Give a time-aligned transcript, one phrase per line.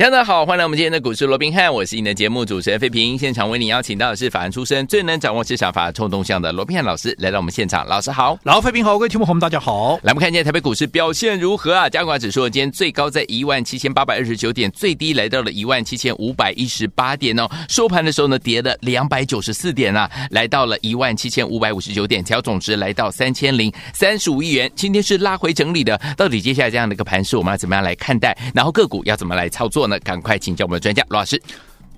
[0.00, 3.18] 大家好，欢迎来我们今天的股市罗宾汉，我是你的节目主持人费平。
[3.18, 7.86] 现场为你邀请到的是法案出身、最能掌握市场法冲动向的罗宾汉老师来到我们现场。
[7.86, 10.00] 老师好，老费平好，各位听众朋友们大家好。
[10.02, 11.86] 来，我们看一下台北股市表现如何啊？
[11.86, 17.46] 加权指数今天最高在一万七千八百二十九点，最低来到了一万七千五百一十八点哦。
[17.68, 24.72] 收盘的时候呢，跌了两百九十四点啊，来到了一万七千五百五十九点，调总值来到三千零三十五亿元。
[24.74, 28.34] 今天是拉回整理的，到底接下来这样的一个盘势，我们要怎么样来看待？
[28.54, 29.89] 然后个股要怎么来操作呢？
[29.98, 30.64] 赶快请教。
[30.64, 31.40] 我们的专家罗老师。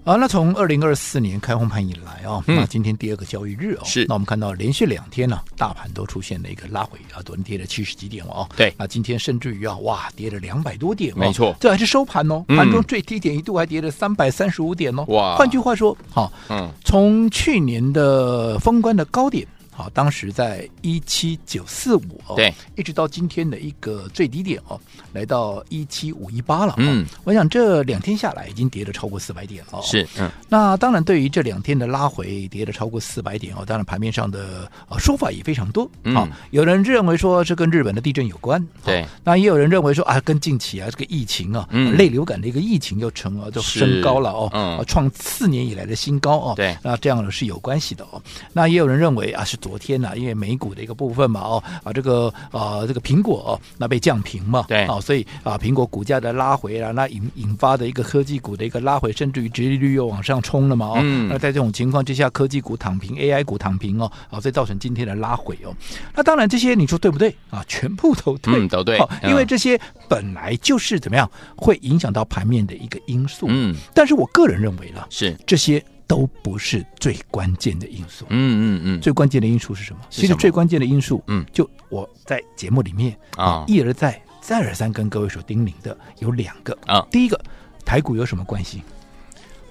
[0.04, 4.04] 啊，那从二零二四年开红盘以来啊，嗯、那今天第二个交易日哦，是。
[4.08, 19.46] 那我们看到连续两天呢、啊，大盘都出现了一个拉回啊，昨天跌了七十几点哦，对，那今天甚至于啊，哇，跌了两百多点、哦，没错，这还是收盘哦，盘中最低点一度还跌了三百三十五点哦，哇，换句话说，好、啊，嗯，从去年的封关的高点。
[19.82, 24.80] 好，当时在一七九四五哦，对，一直到今天的一个最低点哦，
[25.12, 26.74] 来到一七五一八了。
[26.76, 29.82] 嗯，我想这两天下来已经跌了超过四百点了。
[29.82, 35.90] 是，嗯，那当然，对于这两天的拉回跌了超过四百点哦，当然盘面上的呃说法也非常多。
[36.14, 41.96] 好，有人认为说是跟日本的地震有关，对，那也有人认为说啊，跟近期啊这个疫情啊，嗯。
[41.96, 48.22] 类流感的一个疫情又成了就升高了哦，嗯，创四年以来的新高哦，对，那这样呢是有关系的哦。
[48.52, 49.56] 那也有人认为啊是。
[49.62, 65.74] 昨天呢、啊，因为美股的一个部分嘛，哦啊，这个啊，这个苹果、哦、那被降平嘛，对，哦，所以啊，苹果股价的拉回啊，那引引发的一个科技股的一个拉回，甚至于殖利率又往上冲了嘛，哦，嗯、那在这种情况之下，科技股躺平，AI 股躺平哦，啊，所以造成今天的拉回哦。
[66.14, 67.34] 那当然这些你说对不对？
[67.50, 67.64] 啊？
[67.68, 75.36] 全部都对，嗯、都对、啊，因为这些本来就是怎么样会影响到盘面的一个因素，嗯，但是我个人认为呢，是。
[75.46, 75.82] 这些。
[76.06, 78.24] 都不是最关键的因素。
[78.28, 80.00] 嗯嗯嗯，最关键的因素是什么？
[80.10, 87.06] 其实最关键的因素，嗯，就我在节目里面啊一而再、再而三跟各位所叮咛的有两个啊。
[87.10, 87.40] 第一个，
[87.84, 88.82] 台股有什么关系？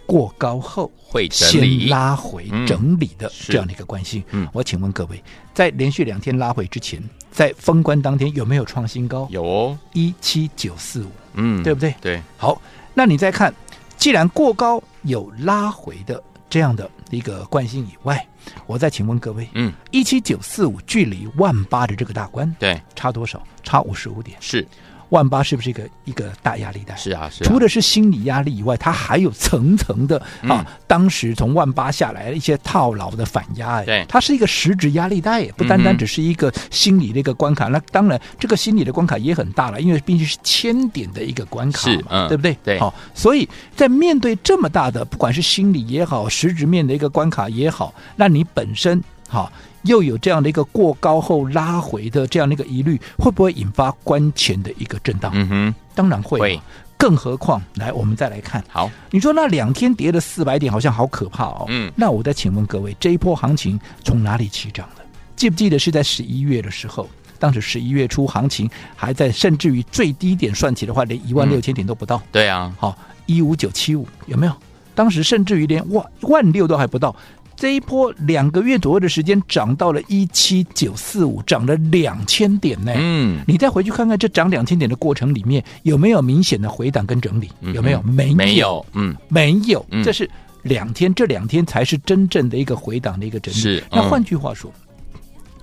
[0.08, 4.26] 过高后会先拉回整理的这样的一个关系。
[4.32, 9.26] 嗯，我请问各位，在连续两天拉回之前，在封关当天有没有创新高？
[9.32, 11.96] 有哦，一七九四五，嗯，对不对？
[12.02, 12.22] 对。
[12.36, 12.62] 好，
[12.94, 13.54] 那你再看，
[14.02, 16.22] 既然过高有拉回的。
[16.50, 18.28] 这样的一个惯性以外，
[18.68, 23.42] 我再请问各位，嗯，一七九四五距离万八的这个大关，对，差多少？
[23.64, 24.68] 差五十五点，是。
[25.12, 26.96] 万八是不是一个一个大压力带？
[26.96, 27.44] 是啊，是。
[27.44, 30.66] 除了是心理压力以外，它还有层层的啊。
[30.88, 37.68] 当时从万八下来的一些套牢的反压，哎，对，它是一个实质压力带，不单单只是一个心理的一个关卡。
[37.68, 42.58] 那当然，这个心理的关卡也很大了，因为毕竟是千点的一个关卡嘛，对不对？
[42.64, 42.80] 对。
[42.80, 49.52] 好，所以在面对这么大的，不管是心理也好，实质面的一个关卡也好，那你本身好。
[49.84, 55.32] 又有这样的一个过高后拉回的这样的一个疑虑，会不会引发关前的一个震荡？
[55.34, 56.40] 嗯哼，当然会。
[56.40, 56.62] 会，
[56.98, 58.64] 更何况，来，我们再来看。
[58.70, 61.66] 好，你说那两天跌了四百点，好像好可怕哦。
[61.70, 65.04] 嗯，那我再请问各位，这一波行情从哪里起涨的？
[65.36, 67.10] 记不记得是在十一月的时候？
[67.40, 72.18] 当时十一月初行情还在，甚至于最低点算起的话，连一万六千点都不到。
[72.18, 74.54] 嗯、对啊，好，一五九七五有没有？
[74.94, 77.16] 当时甚至于连万万六都还不到。
[77.62, 82.92] 这一波两个月左右的时间涨到了一七九四五，涨了两千点呢。
[82.96, 87.52] 嗯，你再回去看看这涨两千点的过程里面有没有明显的回档跟整理？
[87.72, 88.02] 有没有？
[88.02, 88.84] 没没有。
[88.94, 89.86] 嗯，没有。
[90.04, 90.28] 这是
[90.64, 93.60] 两天，这两天才是真正的一个回档的一个整理。
[93.60, 93.84] 是。
[93.92, 94.74] 那换句话说，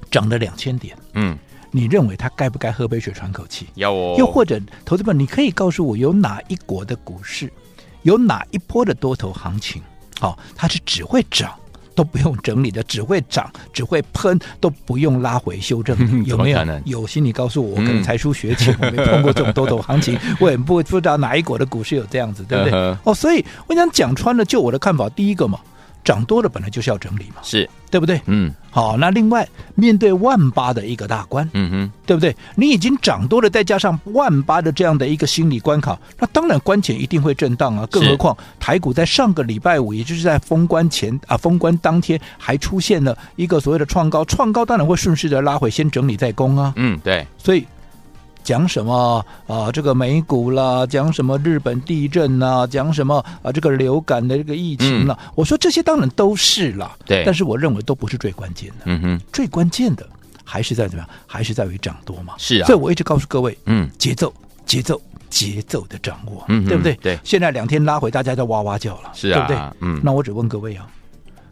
[0.08, 0.96] 涨了两千点。
[1.14, 1.36] 嗯，
[1.72, 3.66] 你认为他该不该喝杯水喘口气？
[3.74, 4.14] 要哦。
[4.16, 7.52] 又或者，投资们，你可以告诉我，有哪一国的股市，
[8.02, 9.82] 有哪一波的多头行情？
[10.20, 11.52] 好，它是只会涨。
[11.98, 16.60] 都不用整理的，只会涨， 只会喷，都不用拉回修正， 有没有？
[16.84, 22.72] 有心你告诉我，我可能才疏学浅，嗯、 我没碰过这种多头行情，我也不不知道哪一国的股市有这样子，对不对？
[22.72, 25.58] 嗯、哦，所以我想讲穿了，就我的看法，第一个嘛。
[26.04, 28.18] 涨多了本来就是要整理嘛，是对不对？
[28.24, 29.44] 嗯，好，那另外
[29.74, 32.36] 面对万八的一个大关，嗯哼，对不对？
[32.54, 37.84] 你已经涨多了，再加上万八的这样的一个心理关卡，那当然关前一定会震荡啊。
[37.90, 46.72] 更何况台股在上个礼拜五，也就是在封关前啊，封关当天还出现了一个所谓的创高，创高当然会顺势的拉回，先整理再攻啊。
[46.76, 47.66] 嗯，对，所以。
[48.42, 49.70] 讲什么啊？
[49.72, 52.66] 这个美股啦，讲什么日本地震啦？
[52.66, 53.52] 讲什么啊？
[53.52, 55.16] 这个流感的这个疫情啦？
[55.20, 57.22] 嗯、我说这些当然都是啦，对。
[57.24, 58.84] 但是我认为都不是最关键的。
[58.86, 60.06] 嗯哼，最关键的
[60.44, 61.08] 还是在怎么样？
[61.26, 62.34] 还是在于涨多嘛？
[62.38, 64.32] 是啊，所以我一直告诉各位，嗯，节奏，
[64.64, 66.94] 节奏，节奏的掌握，嗯对不对？
[67.02, 69.76] 对现在两天拉回，大家在哇哇叫了，是啊对不对？
[69.82, 70.86] 嗯那我只问各位啊，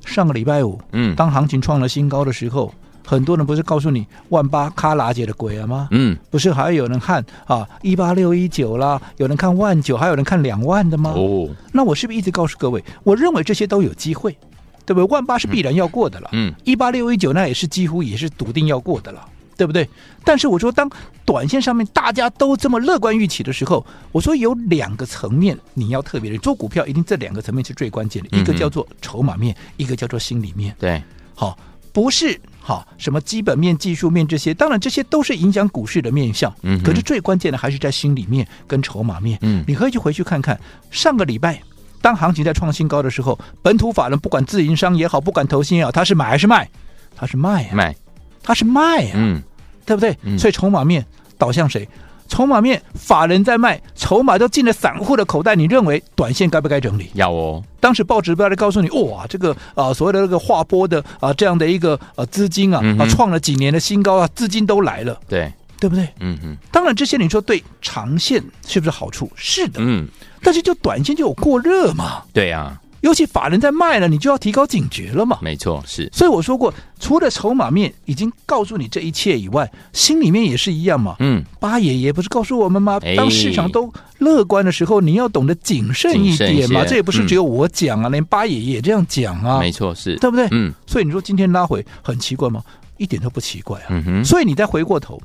[0.06, 2.72] 上个礼拜五，嗯当行情创了新高的时候，
[3.06, 5.88] 很多人不是告诉你万八卡拉姐的鬼了吗？
[5.92, 11.12] 嗯，不是还有人看啊一八六一九啦，有人看万九，还有人看两万的吗？
[11.16, 14.36] 哦，那我是不是一直告诉各位，我认为这些都有机会，
[14.84, 15.04] 对不对？
[15.04, 19.24] 万八是必然要过的了，嗯，一八六一九那也是几乎也是笃定要过的了，
[19.56, 19.88] 对不对？
[20.24, 20.90] 但是我说，当
[21.24, 30.74] 短线上面大家都这么乐观预期的时候，我说有两个层面你要特别的做股票，一定这两个层面是最关键的，一个叫做筹码面，一个叫做心里面。
[30.78, 31.00] 对，
[31.34, 31.56] 好，
[31.92, 36.52] 不是好什么基本面、技术面这些，当然这些都是影响股市的面相。
[36.64, 39.38] 嗯可是最关键的还是在心里面跟筹码面。
[39.42, 40.58] 嗯你可以去回去看看
[40.90, 41.62] 上个礼拜。
[42.02, 46.68] 当行情在创新高的时候，本土法人不管自营商也好，不管投信也好，他是买还是卖？
[47.16, 47.96] 他是卖啊，卖，
[48.42, 49.40] 他是卖啊，嗯，
[49.84, 50.16] 对不对？
[50.22, 51.06] 嗯所以筹码面
[51.38, 51.88] 导向谁？
[52.28, 55.54] 筹码面法人在卖，筹码都进了散户的口袋。
[55.54, 57.10] 你认为短线该不该整理？
[57.14, 66.04] 要哦，当时报纸不要来告诉你，哇，这个啊、呃、所谓的那个划拨的啊、呃、这样的一个呃资金啊嗯啊创了几年的新高啊，资金都来了，对，对不对？
[66.20, 69.30] 嗯嗯当然这些你说对长线是不是好处？
[69.36, 70.06] 是的，嗯，
[70.42, 72.22] 但是就短线就有过热嘛。
[72.32, 75.38] 对啊，尤其法人在卖了，你就要提高警觉了嘛。
[75.40, 81.14] 没错，是，所以我说过，除了筹码面已经告诉你这一切以外，心里面也是一样嘛。
[81.20, 83.14] 嗯，八爷爷不是告诉我们吗哎？
[83.14, 86.84] 当市场都乐观的时候，你要懂得谨慎一谨慎一点嘛。
[86.84, 90.48] 这也不是只有我讲啊，连八爷爷也这样讲啊，没错，是，对不对？
[90.50, 92.60] 嗯所以你说今天拉回很奇怪吗？
[92.96, 93.86] 一点都不奇怪啊。
[93.90, 95.22] 嗯哼，所以你再回过头，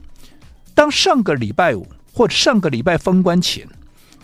[0.75, 3.67] 当上个礼拜五或者上个礼拜封关前，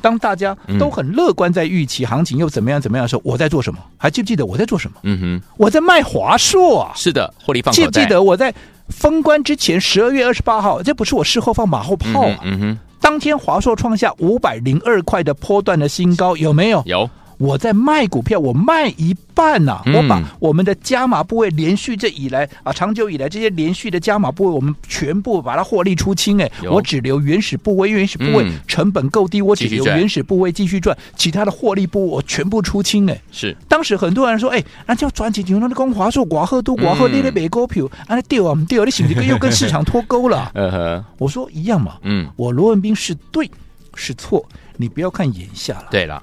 [0.01, 3.79] 当大家都很乐观在预期行情又怎么样怎么样的时候，我在做什么？
[3.97, 4.97] 还记不记得我在做什么？
[5.03, 6.91] 嗯哼，我在卖华硕啊！
[6.95, 8.53] 是的，获利放记不，记得我在
[8.89, 12.39] 封关之前，十二月二十八号，这不是我事后放马后炮啊！
[12.43, 16.83] 嗯哼，当天华硕创下五百零二块的波段的新高，有没有？
[16.85, 19.93] 有，我在卖股票，我卖一半呐、嗯。
[19.93, 26.41] 我把我们的加码部位连续这以来啊，长久以来这些连续的加码部位，我们全部把它获利出清。
[26.41, 28.53] 哎，我只留原始部位，原始部位嗯。
[28.67, 33.09] 成本够低，我只留原始部位继续赚，其他的获利部位我全部出清。
[33.09, 40.51] 哎，是，当时很多人说，哎，那叫赚钱牛那光华硕寡赫都寡赫，嗯你咧买股票，啊那掉啊不掉，你是不是又跟市场脱钩了？
[41.17, 43.49] 我说一样嘛，嗯，我罗文斌是对
[43.95, 44.43] 是错，
[44.77, 46.21] 你不要看眼下了，对了，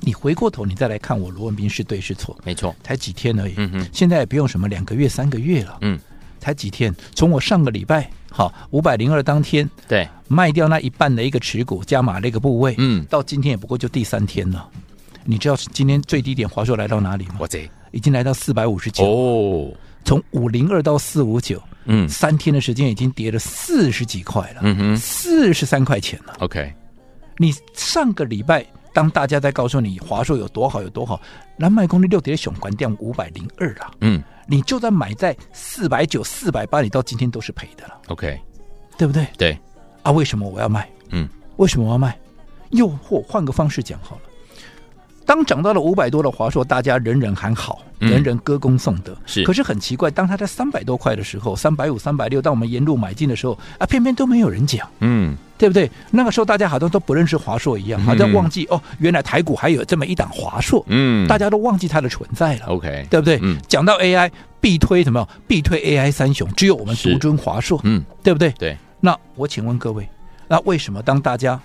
[0.00, 2.36] 你回过头你再来看我罗文斌是对是错。
[2.44, 3.88] 没错，才几天而已，嗯哼。
[3.92, 5.98] 现在也不用什么两个月、三个月了，嗯，
[6.38, 6.94] 才几天。
[7.14, 14.68] 从我上个礼拜好五百零二当天对，卖掉那一半的一个持股加码那个部位，嗯，到今天也不过就第三天了。
[15.24, 17.36] 你知道今天最低点华硕来到哪里吗？
[17.40, 22.08] 我这，已经来到四百五十九，哦，从五零二到四五九，嗯。
[22.08, 24.96] 三天的时间已经跌了四十几块了，嗯哼。
[24.96, 26.34] 四十三块钱了。
[26.38, 26.72] ，OK，
[27.38, 28.64] 你上个礼拜，
[28.96, 31.20] 当大家在告诉你华硕有多好有多好，
[31.58, 33.90] 蓝麦功率六点熊关掉五百零二了。
[34.00, 38.40] 嗯你就算买在四百九、四百八，你到今天都是赔的了，，OK，
[38.96, 39.26] 对不对？
[39.36, 39.58] 对，
[40.02, 40.88] 啊，为什么我要卖？
[41.10, 42.18] 嗯，为什么我要卖？
[42.70, 44.22] 又或换个方式讲好了，
[45.26, 49.14] 当涨到了五百多的华硕，大家人人喊好，嗯人人歌功颂德。
[49.26, 54.88] 是可是很奇怪，当它在三百多块的时候，三百五、三百六，当我们沿路买进的时候，啊，偏偏都没有人讲。
[55.00, 55.90] 嗯，对不对？
[56.12, 62.66] 那个时候大家好像都不认识华硕一样，好像忘记、哦，原来台股还有这么一档华硕，嗯，大家都忘记它的存在了。
[62.66, 63.40] OK，对不对？
[63.42, 64.30] 嗯讲到 AI，
[64.60, 65.28] 必推什么？
[65.48, 68.50] 必推 AI 三雄，只有我们独尊华硕，嗯，对不对？
[68.52, 70.08] 对，那我请问各位，
[70.46, 71.60] 那为什么当大家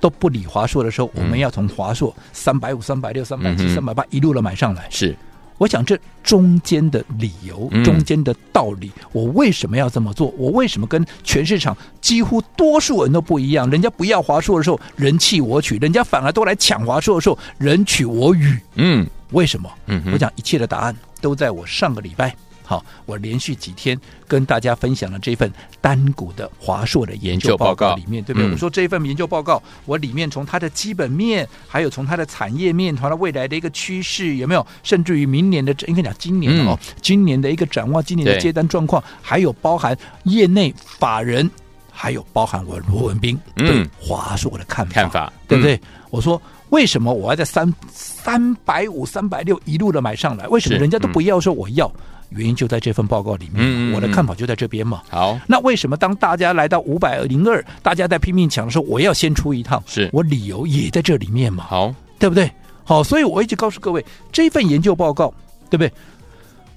[0.00, 4.86] 都不理华硕的时候，嗯我们要从华硕三百五、三百六、三百七、三百八一路的买上来？
[4.90, 5.16] 是，
[5.58, 10.28] 我想这中间的理由嗯，中间的道理，我为什么要这么做？
[10.36, 13.68] 我为什么跟全市场几乎多数人都不一样？
[13.70, 18.58] 人家不要华硕的时候，人弃我取；人家反而都来抢华硕的时候，人取我予。
[18.74, 19.68] 嗯为什么？
[19.86, 22.34] 嗯，我讲一切的答案都在我上个礼拜。
[22.68, 23.96] 好，我连续几天
[24.26, 28.48] 跟大家分享了这份单股的华硕的研究报告里面，对不对？
[28.48, 34.66] 嗯我说这一份研究报告，我里面从它的基本面，还有从它的产业面，从它未来的一个趋势，有没有？
[34.82, 41.48] 甚至于明年的，应该讲今年的哦，今年的一个展望，今年的接单状况，还有包含业内法人，
[41.92, 45.80] 还有包含我罗文斌嗯对华硕的看法，看法对不对？
[46.10, 50.48] 我说为什么我要在三三百五、三百六一路的买上来？
[50.48, 51.88] 为什么人家都不要说我要？
[52.30, 55.02] 原因就在这份报告里面，嗯嗯嗯我的看法就在这边嘛。
[55.08, 59.82] 好，那为什么当大家来到五百零二，大家在拼命抢的时候，我要先出一趟？
[59.86, 62.50] 是我理由也在这里面嘛，好，对不对？
[62.84, 65.32] 好，所以我一直告诉各位，这份研究报告，
[65.68, 65.92] 对不对？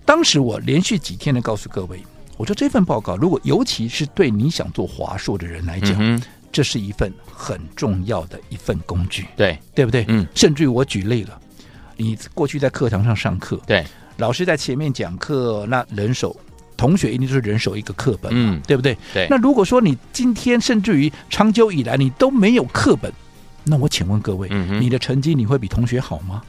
[0.05, 2.01] 当时我连续几天的告诉各位，
[2.35, 10.03] 我说这份报告，如果尤其是对你想做华硕的人来讲，嗯这是一份很重要的一份工具，对对不对？
[10.07, 11.39] 嗯甚至于我举例了，
[11.95, 13.85] 你过去在课堂上上课，对，
[14.19, 16.35] 老师在前面讲课，那人手
[16.77, 18.95] 同学一定就是人手一个课本嘛，嗯对不对？
[19.13, 23.11] 对那如果说你今天甚至于长久以来你都没有课本，
[23.63, 26.41] 那我请问各位，嗯你的成绩你会比同学好吗？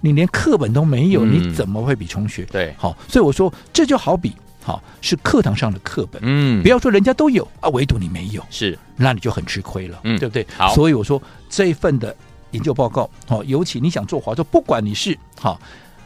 [0.00, 2.44] 你连课本都没有，嗯你怎么会比同学？
[2.44, 10.46] 对好，所以我说这就好比好是课堂上的课本，嗯不要说人家都有啊，唯独你没有，是那你就很吃亏了，嗯对不对？
[10.56, 12.14] 好所以我说这一份的
[12.50, 15.60] 研究报告，好，尤其你想做华硕，不管你是好，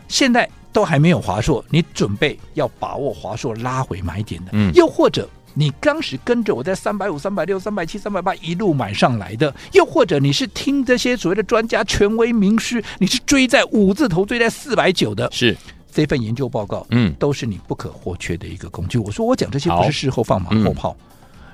[0.09, 4.73] 现在都还没有华硕，你准备要把握华硕拉回买点的，嗯。
[4.75, 5.29] 又或者。
[5.53, 15.57] 你当时跟着我在三百五、三百六、三百七、三百八一路买上来的，又或者你是听这些所谓的专家、权威名师，你是追在五字头、追在四百九的，是，
[15.91, 17.12] 这份研究报告，嗯。
[17.19, 18.97] 都是你不可或缺的一个工具。
[18.97, 20.97] 我说我讲这些不是事后放马后炮，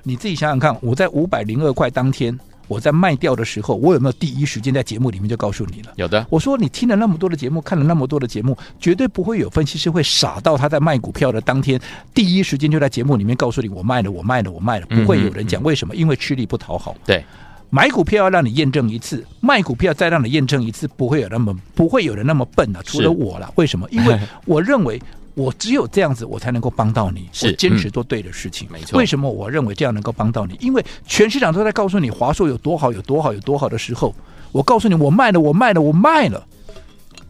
[0.02, 5.92] 你自己想想看，我在五百零二块当天，我在卖掉的时候，我有没有第一时间在节目里面就告诉你了？
[5.96, 11.80] 有的，我说你听了那么多的节目，看了那么多的节目，绝对不会有分析师会傻到他在卖股票的当天，
[12.12, 15.94] 第一时间就在节目里面告诉你我卖了，我卖了，我卖了，不会有人讲嗯为什么？
[15.94, 16.94] 因为吃力不讨好。
[17.04, 17.24] 对，
[17.70, 23.52] 买股票要让你验证一次，卖股票再让你验证一次，不会有那么不会有人那么笨啊，除了我了。
[23.56, 23.86] 为什么？
[23.90, 25.00] 因为 我认为
[25.36, 27.28] 我只有这样子，我才能够帮到你。
[27.30, 30.56] 是我坚持做对的事情，嗯没错为什么我认为这样能够帮到你？
[30.60, 34.14] 因为全市场都在告诉你华硕有多好，有多好，有多好的时候，
[34.50, 36.42] 我告诉你我卖了，我卖了，我卖了，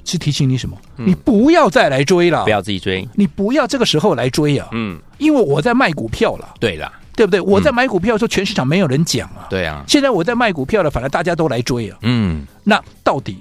[0.05, 0.77] 是提醒你什么？
[0.95, 7.41] 你不要再来追了，嗯不要自己追，你不要这个时候来追啊，嗯，因为我在卖股票了，对了，对不对？
[7.41, 9.49] 我在买股票的时候，全市场没有人讲啊。
[9.51, 11.99] 对啊，现在我在卖股票了，反而大家都来追啊。
[12.03, 13.39] 嗯，那到底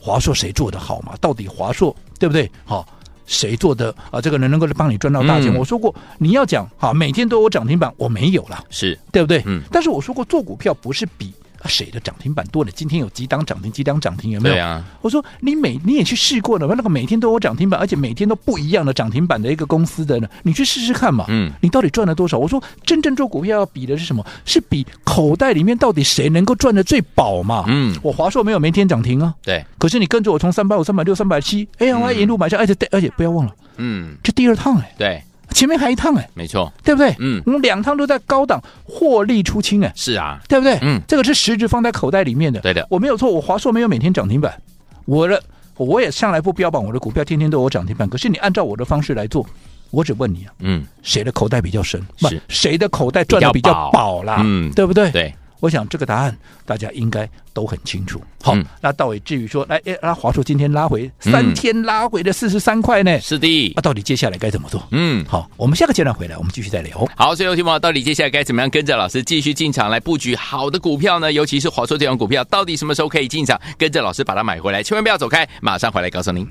[0.00, 1.14] 华硕谁做的好嘛？
[1.20, 2.50] 到底华硕对不对？
[2.64, 2.86] 好、
[3.30, 4.20] 谁做的啊？
[4.20, 5.54] 这个人能够帮你赚到大钱？
[5.54, 9.40] 嗯我说过，你要讲好，每天都有涨停板，我没有了，是，对不对？
[9.46, 11.32] 嗯但是我说过，做股票不是比。
[11.62, 12.70] 啊谁的涨停板多了？
[12.70, 14.54] 今天有几档涨停，几档涨停，有没有？
[14.54, 21.26] 对啊，我说你每你也去试过了，那个每天都有涨停板，而且每天都不一样的涨停板的一个公司的呢，你去试试看嘛。
[21.28, 22.38] 嗯，你到底赚了多少？
[22.38, 24.24] 我说真正做股票要比的是什么？
[24.44, 27.64] 是比口袋里面到底谁能够赚的最饱嘛。
[27.68, 37.14] 嗯我华硕没有每天涨停啊，对，可是你跟着我从三百五、三百六、三百七，哎呀，我一路买下，而且而且不要忘了，嗯，这第二趟哎，对，前面还一趟哎，没错，对不对？
[37.18, 40.78] 嗯我们两趟都在高档获利出清哎，是啊，对不对？
[40.82, 42.60] 嗯这个是实质放在口袋里面的。
[42.60, 44.60] 对的我没有错，我华硕没有每天涨停板，
[45.04, 45.42] 我的
[45.76, 48.08] 我也向来不标榜我的股票天天都有涨停板。
[48.08, 49.44] 可是你按照我的方式来做，
[49.90, 52.00] 我只问你啊，嗯，谁的口袋比较深？
[52.20, 54.42] 不是谁的口袋赚的比较饱啦？
[54.44, 55.10] 嗯对不对？
[55.10, 58.20] 对，我想这个答案大家应该都很清楚。
[58.42, 63.20] 好，嗯那到底至于说，来，哎，那华硕今天拉回三天拉回的四十三块呢？
[63.20, 64.82] 是的那、，到底接下来该怎么做？
[64.90, 65.24] 嗯。
[65.26, 67.06] 好，我们下个阶段回来，我们继续再聊。
[67.14, 71.32] 好，所以有听友到底接下来该怎么样跟着老师继续进场来布局好的股票呢？
[71.32, 73.60] 尤其是华硕这种股票，到底什么时候可以进场？
[73.76, 76.48] 跟着老师把它买回来，千万不要走开，马上回来告诉您。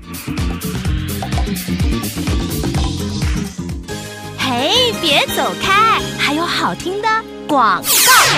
[4.38, 7.08] 嘿，别走开，还有好听的
[7.50, 7.88] 广告。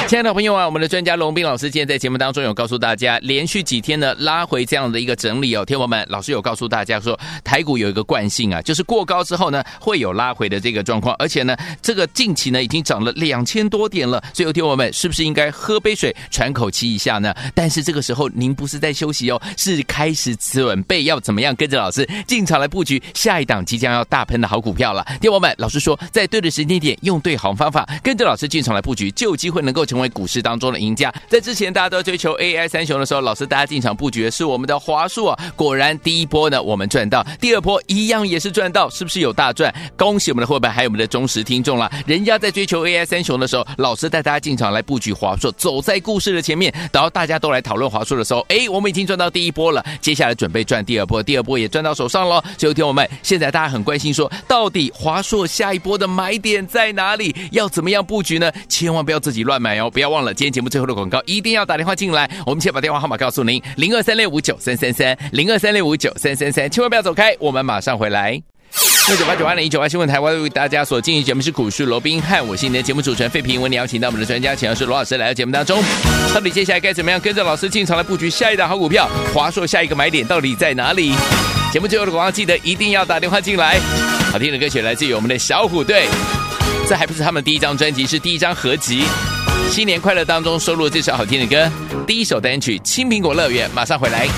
[0.09, 17.35] 亲爱的朋友啊，我们的专家龙斌老师今天在节目当中有告诉大家，连续几天呢拉回这样的一个整理哦，听友们，老师有告诉大家说，台股有一个惯性啊，就是过高之后呢会有拉回的这个状况，而且呢这个近期呢已经涨了两千多点了，所以有听友们是不是应该喝杯水喘口气一下呢？
[17.55, 25.07] 但是这个时候您不是在休息哦，是开始准备要怎么样跟着老师进场来布局下一档即将要大喷的好股票了。
[25.21, 31.13] 听友们，老师说在对的时间点用对好方法，跟着老师进场来布局，就有机会能够成为股市当中的赢家。
[31.29, 39.75] 在之前大家都追求 AI 三雄的时候，老师大家进场布局的是我们的华硕啊，果然第一波呢我们赚到，第二波一样也是赚到，是不是有大赚？
[39.97, 41.91] 恭喜我们的伙伴还有我们的忠实听众啦！
[42.07, 46.73] 人家在追求 AI 三雄的时候，老师带大家进场来布局华硕，走在故事的前面。
[46.93, 52.43] 然后大家都来讨论华硕的时候，哎，我们已经赚到第一波了，接下来准备赚第二波，第二波也赚到手上了。
[52.59, 57.35] 所以听我们，现在大家很关心说，到底华硕下一波的买点在哪里？
[57.53, 58.51] 要怎么样布局呢？
[58.69, 59.91] 千千万不要自己乱买哦！
[59.91, 62.31] 不要忘了，今天节目最后的广告一定要打电话进来。
[62.45, 68.39] 我们先把电话号码告诉您：零二三六五九三三三，零二三六五九三三三，千万不要走开，我们马上回来。
[69.09, 75.83] 六九八九二零一九八新闻台湾为大家所进行节目是股市罗宾汉，我是你的节目主持人费平，为你邀请到我们的专家，请的是罗老师来到节目当中。
[76.35, 79.09] 到底接下来该怎么样跟着老师进场来布局下一档好股票？
[79.33, 81.15] 华硕下一个买点到底在哪里？
[81.73, 83.81] 节目最后的广告记得一定要打电话进来。
[84.31, 86.07] 好听的歌曲来自于我们的小虎队，
[86.89, 89.05] 这还不是他们第一张专辑，是第一张合辑。
[89.71, 91.71] 新年快乐当中收录这首好听的歌，
[92.07, 94.29] 第一首单曲《青苹果乐园》，马上回来。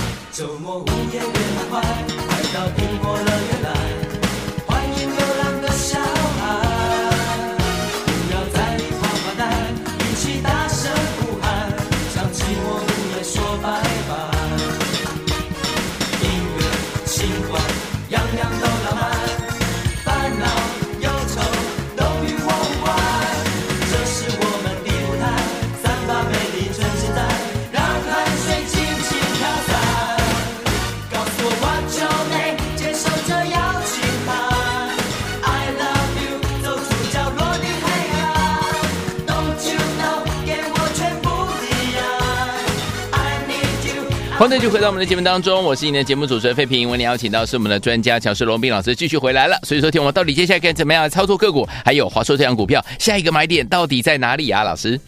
[44.64, 46.88] 续回到我们的节目当中，我是你的节目主持人费平。
[46.88, 49.58] 为你邀请到是我们的专家乔世龙斌老师继续回来了。
[49.62, 51.68] 所以说，听我们到底接下来该怎么样操作个股？
[51.84, 54.62] 还有华硕这样股票，下一个买点到底在哪里啊？
[54.62, 54.98] 老师，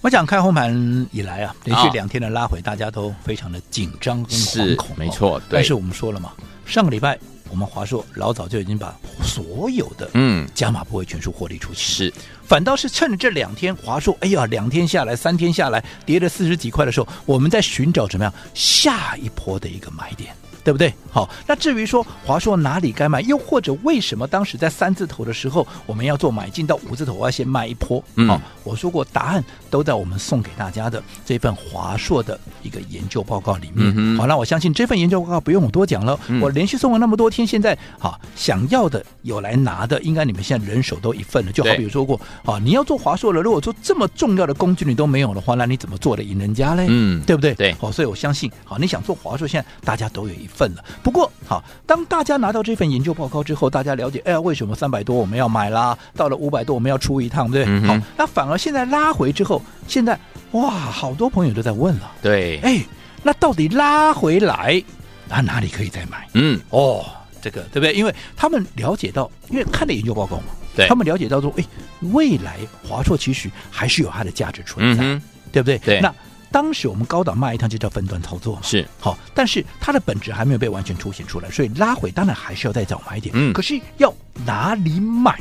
[0.00, 5.40] 我想开红盘以来啊，连续两天的拉回，大家都非常的紧张跟惶恐，没错。
[5.48, 6.30] 对，但是我们说了嘛，
[6.64, 7.18] 上个礼拜。
[7.50, 12.14] 我们华硕老早就已经把所有的嗯加码部位全数获利出去，是，
[12.44, 20.34] 反倒是趁着这两天华硕，哎呀，两天下来，三天下来跌了四十几块的时候，我们在寻找怎么样下一波的一个买点。
[20.62, 20.92] 对不对？
[21.10, 28.04] 好，那至于说华硕哪里该买，又或者为什么当时在三字头的时候我们要做买进，到五字头我要先卖一波？
[28.16, 33.90] 嗯，好，我说过答案都在我们送给大家的这份华硕的一个研究报告里面。
[33.96, 36.18] 嗯、好，那我相信这份研究报告不用我多讲了。
[36.28, 41.52] 嗯、我连续送了那么多天，现在好想要的有来拿的，应该你们现在人手都一份了。
[41.52, 46.84] 就好比说过，啊，你要做华硕了，如果说这么重要的工具你都没有的话，那你怎么做的赢人家嘞？
[46.90, 47.54] 嗯，对不对？
[47.54, 50.50] 对，好，所以我相信，好，你想做华硕，现在大家都有一。
[50.50, 55.96] 份了，不过好，当大家拿到这份研究报告之后，大家了解，哎呀，为什么三百多我们要买啦？
[56.16, 57.80] 到了五百多我们要出一趟，对不对？
[57.80, 60.18] 嗯、好，那反而现在拉回之后，现在
[60.52, 62.82] 哇，好多朋友都在问了，对，哎，
[63.22, 64.82] 那到底拉回来，
[65.28, 66.28] 那哪里可以再买？
[66.34, 67.04] 嗯，哦，
[67.40, 67.92] 这个对不对？
[67.94, 71.64] 因为他们了解到，因为看了研究报告嘛，对，他们了解到说，哎，
[72.12, 75.78] 未来华硕其实还是有它的价值存在，嗯、对不对？
[75.78, 76.14] 对，那。
[76.52, 83.32] 当时我们高档卖一趟就叫分段操作嘛，是好，但是它的本质还没有被完全凸显出来，所以拉回当然还是要再早买一点。
[83.38, 84.12] 嗯，可是要
[84.44, 85.38] 哪里买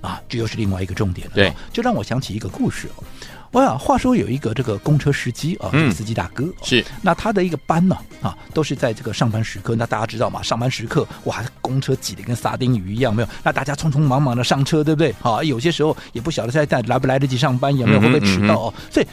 [0.00, 0.22] 啊？
[0.28, 1.34] 这又是另外一个重点了。
[1.34, 3.02] 对，就让我想起一个故事哦。
[3.56, 9.74] 我想话说有一个这个公车司机啊，这个司机大哥、哦、是，那他的一个班呢啊，都是在这个上班时刻。
[9.74, 13.28] 那大家知道嘛，上班时刻哇，公车挤得跟沙丁鱼一样，没有？
[13.42, 15.14] 那大家匆匆忙忙的上车，对不对？
[15.22, 18.74] 好，有些时候也不晓得在在来不来得及上班，有没有会不会迟到哦？
[18.76, 19.06] 嗯嗯嗯、所以。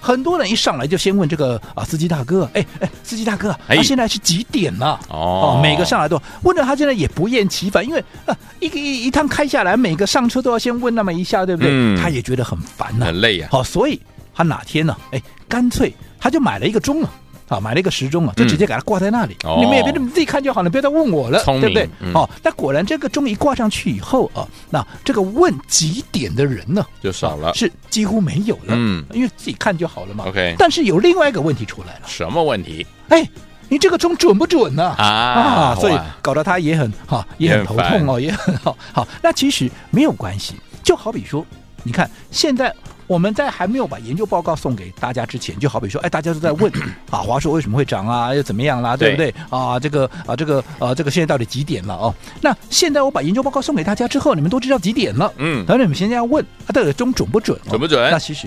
[0.00, 4.98] 很多人一上来就先问这个啊，司机大哥，哎哎，司机大哥，他、啊、现在是几点了？
[5.08, 11.70] 哦，哦，每个上来都问了，他现在也不厌其烦，因为啊，一个一一趟开下来，每个上车都要先问那么一下，对不对？
[11.70, 13.52] 嗯、他也觉得很烦呐、啊，很累呀、啊。
[13.52, 14.00] 好，所以
[14.34, 14.96] 他哪天呢？
[15.12, 17.10] 哎，干脆他就买了一个钟啊。
[17.50, 19.36] 啊，买了一个时钟啊，就直接给它挂在那里。
[19.44, 21.90] 嗯、你们也别你们自己看就好了，不要再问我了，对不对？
[21.98, 28.68] 嗯、哦，那果然这个钟一挂上去以后啊，那这个问几点的人呢就少了，是几乎没有了。
[28.68, 30.26] 嗯，因为自己看就好了嘛。
[30.28, 30.54] OK。
[30.56, 32.02] 但是有另外一个问题出来了。
[32.06, 32.86] 什么问题？
[33.08, 33.28] 哎，
[33.68, 34.94] 你这个钟准不准呢？
[34.96, 38.76] 啊，啊所以搞得他也很哈，也很头痛哦，也很好。
[38.92, 41.44] 好，那其实没有关系，就好比说，
[41.82, 42.72] 你看现在。
[43.10, 46.72] 我们在还没有把研究报告送给大家之前，就好比说，哎，大家都在问
[47.10, 49.34] 啊，华硕为什么会涨啊，又怎么样啦，对不对？
[49.50, 52.14] 啊，这个啊，这个啊，这个现在到底几点了哦？
[52.40, 55.32] 那现在我把研究报告送给大家之后，你们都知道几点了？
[55.38, 57.58] 嗯，然后你们现在要问，啊，到底中准不准？
[57.68, 58.08] 准不准？
[58.12, 58.46] 那其实，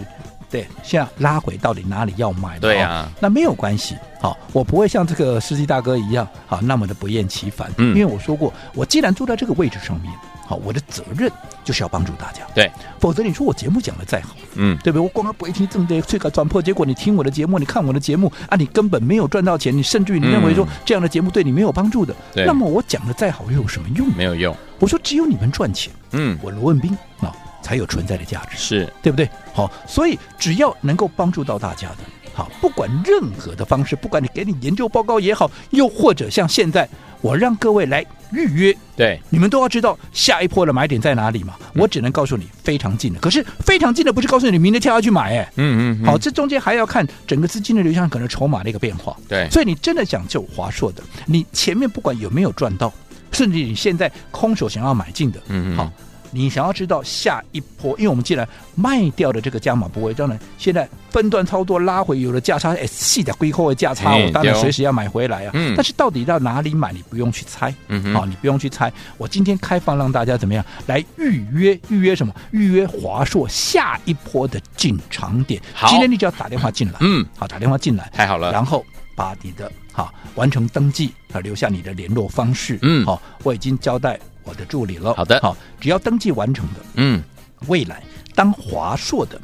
[0.50, 2.58] 对，现在拉回到底哪里要买？
[2.60, 10.10] 对呀，那没有关系，好，我不会像这个司机大哥一样，好，那么的不厌其烦，嗯，因为我说过，我既然坐在这个位置上面。
[10.46, 11.32] 好，我的责任
[11.64, 12.42] 就是要帮助大家。
[12.54, 15.02] 对，否则你说我节目讲的再好，嗯，对不对？
[15.02, 24.08] 我光不一听正的最高转破，结果你听我的节目，你看我的节目啊，你根本没有赚到钱，你甚至于你认为说这样的节目对你没有帮助的，嗯、那么我讲的再好又有什么用？
[24.16, 24.56] 没有用。
[24.80, 29.30] 我说只有你们赚钱，嗯，我罗文斌啊才有存在的价值，是对不对？
[29.54, 31.98] 好，所以只要能够帮助到大家的，
[32.34, 36.88] 好，不管任何的方式，不管你给你研究报告也好，又或者像现在
[37.22, 38.06] 我让各位来。
[38.36, 41.54] 预约，对，你们都要知道下一波的买点在哪里嘛？
[41.76, 52.92] 嗯、我只能告诉你非常近的，可是非常近的不是告诉你明天跳下去买哎，嗯，嗯嗯，好，这中间还要看整个资金的流向，可能筹码的一个变化，对，所以你真的讲究华硕的，你前面不管有没有赚到，
[53.32, 55.92] 甚至你现在空手想要买进的，嗯嗯，好。
[56.34, 65.52] 你想要知道下一波，因为我们既然卖掉的这个加码部位，当然现在分段操作拉回有了价差，哎，细的归后的价差，我当然随时要买回来啊。
[65.54, 65.74] 嗯。
[65.78, 67.74] 但是到底到哪里买，你不用去猜。
[68.14, 68.92] 好，你不用去猜。
[69.18, 71.80] 我今天开放让大家怎么样来预约？
[71.90, 72.34] 预约什么？
[72.52, 75.62] 预约华硕下一波的进场点。
[75.74, 75.88] 好。
[75.88, 76.96] 今天你只要打电话进来。
[77.02, 77.24] 嗯。
[77.38, 78.10] 好，打电话进来。
[78.12, 78.52] 太好了。
[78.52, 78.84] 然后
[79.16, 82.80] 把你的好完成登记啊，留下你的联络方式。
[82.82, 83.06] 嗯。
[83.06, 84.20] 好，我已经交代。
[84.44, 87.22] 我的助理了，好的，好，只要登记完成的，嗯，
[87.68, 88.04] 未来
[88.36, 89.40] 当华硕的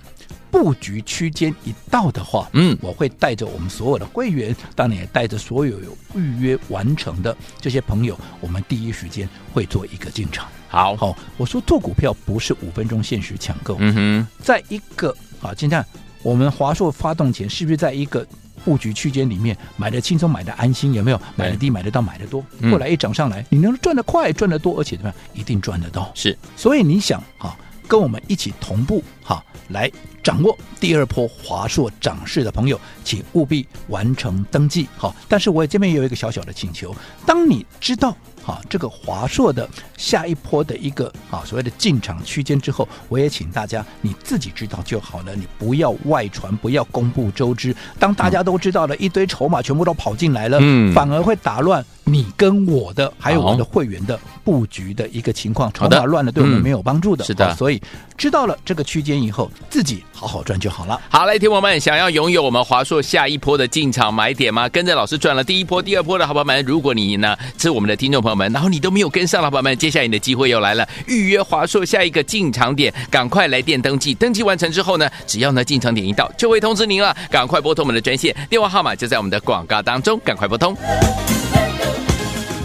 [0.52, 10.48] 布局区间一到的话，嗯，我会带着我们所有的会员，当然也带着所有有预约完成的这些朋友，我们第一时间会做一个进场。
[10.68, 15.84] 好，好，我说做股票不是五分钟限时抢购，嗯哼，在一个啊，今天
[16.24, 18.26] 我们华硕发动前是不是在一个？
[18.60, 21.22] 布局区间里面买的轻松，买的安心，有没有？
[21.36, 22.44] 买的低，买得到，买的多。
[22.72, 25.16] 后来一涨上来，你能赚得快，赚得多，而且怎么样？
[25.34, 26.12] 一定赚得到。
[26.14, 29.92] 是，所以你想哈，跟我们一起同步哈，来
[30.24, 35.16] 掌握第二波华硕涨势的朋友，请务必完成登记好。
[35.28, 36.96] 但是我这边也有一个小小的请求，
[37.26, 38.16] 当你知道。
[38.46, 47.76] 啊，这个华硕的下一波的一个啊所谓的进场区间之后，我也请大家你自己知道就好了，你不要外传，不要公布周知。
[48.00, 57.24] 当大家都知道了，一堆筹码全部都跑进来了，嗯，反而会打乱你跟我的还有我的会员的布局的一个情况，筹码乱了对我们没有帮助的。
[57.24, 57.80] 是的，所以
[58.18, 61.00] 知道了这个区间以后，自己好好赚就好了。
[61.10, 64.68] 好，来，听我们想要拥有我们华硕下一波的进场买点吗？
[64.70, 74.16] 跟着老师赚了第一波、第二波的好朋友们，如果你呢是我们的听众朋友们，然后你都没有跟上的朋友们，接下来你的机会又来了，预约华硕下一个进场点，赶快来电登记。
[74.16, 77.16] 登记完成之后呢，只要呢进场点一到，就会通知您了。
[77.30, 80.76] 赶快拨通我们的专线，电话号码就在我们的广告当中，赶快拨通。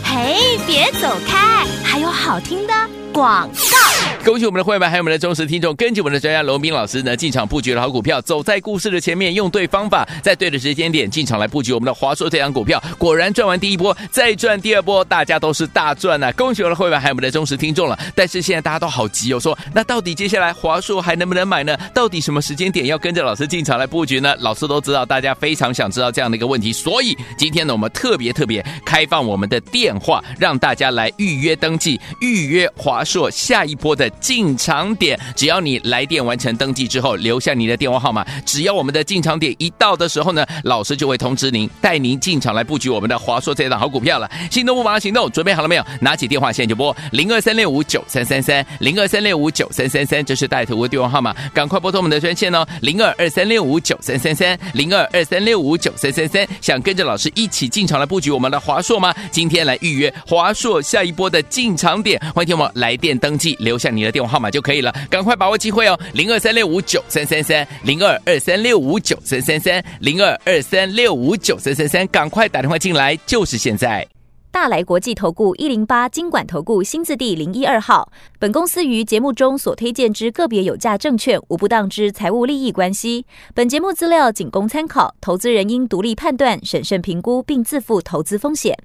[0.05, 2.73] 嘿，别走开，还有好听的
[3.13, 4.14] 广告。
[4.25, 17.99] 恭喜我们的会员，还有我们的忠实听众，跟着我们的专家罗宾老师呢，进场布局的好股票，走在故事的前面，用对方法，在对的时间点进场来布局我们的华硕这档股票，果然赚完第一波，再赚第二波，大家都是大赚呐、恭喜我们的会员，还有我们的忠实听众了。
[18.15, 21.77] 但是现在大家都好急哦，说那到底接下来华硕还能不能买呢？
[21.93, 24.35] 到底什么时间点要跟着老师进场来布局呢？
[24.39, 44.31] 老师都知道，大家非常想知道这样的一个问题，所以今天呢，我们特别特别开放我们的电话，让大家来预约登记，预约华硕下一波的进场点，只要你来电完成登记之后，留下你的电话号码，只要我们的进场点一到的时候呢，老师就会通知您，带您进场来布局我们的华硕这档好股票了。
[44.51, 45.85] 心动不马上行动，准备好了没有？
[46.01, 59.15] 拿起电话现在就拨零二三六五九三三三零二三六五九三三三，这是带头的电话号码，赶快拨通我们的专线哦，零二二三六五九三三三零二二三六五九三三三，想跟着老师一起进场来布局我们的华硕吗？
[59.31, 65.99] 今天来预约华硕下一波的进场点，欢迎听我来电登记，留下你的电话号码就可以了，赶快把握机会哦！
[66.13, 74.07] 零二三六五九三三三，零二二三六五九三三三，零二二三六五九三三三，赶快打电话进来，就是现在！
[74.51, 83.25] 大来国际投顾一零八金管投顾新字第零一二号，本公司于节目中所推荐之个别有价证券，无不当之财务利益关系。
[83.55, 88.77] 本节目资料仅供参考，投资人应独立判断、审慎评估，并自负投资风险。